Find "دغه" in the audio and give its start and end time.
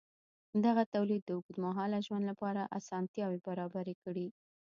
0.65-0.83